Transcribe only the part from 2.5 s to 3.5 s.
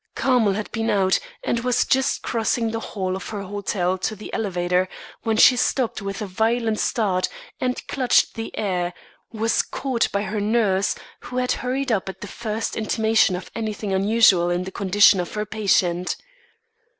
the hall of her